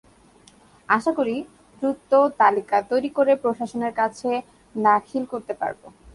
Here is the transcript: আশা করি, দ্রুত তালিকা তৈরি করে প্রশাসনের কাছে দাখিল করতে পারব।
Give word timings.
আশা 0.89 1.11
করি, 1.17 1.35
দ্রুত 1.81 2.11
তালিকা 2.41 2.77
তৈরি 2.91 3.09
করে 3.17 3.31
প্রশাসনের 3.43 3.93
কাছে 3.99 4.29
দাখিল 4.75 5.23
করতে 5.31 5.53
পারব। 5.61 5.81